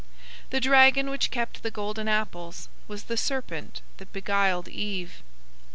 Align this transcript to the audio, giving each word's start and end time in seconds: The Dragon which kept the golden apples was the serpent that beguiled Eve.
The 0.49 0.59
Dragon 0.59 1.11
which 1.11 1.29
kept 1.29 1.61
the 1.61 1.69
golden 1.69 2.07
apples 2.07 2.69
was 2.87 3.03
the 3.03 3.17
serpent 3.17 3.83
that 3.97 4.11
beguiled 4.11 4.67
Eve. 4.67 5.21